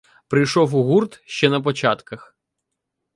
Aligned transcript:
Прийшов 0.27 0.75
у 0.75 0.83
гурт 0.83 1.21
ще 1.25 1.49
на 1.49 1.61
початках. 1.61 2.35